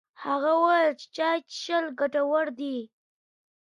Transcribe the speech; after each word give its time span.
هغه 0.23 0.51
وويل 0.61 0.91
چي 1.01 1.07
چايي 1.15 1.39
څښل 1.51 1.85
ګټور 1.99 2.47
دي. 2.59 2.77